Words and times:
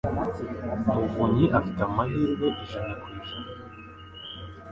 Muvunnyi 0.93 1.45
afite 1.59 1.79
amahirwe 1.87 2.45
ijana 2.63 2.93
ku 3.01 3.07
ijana 3.19 3.49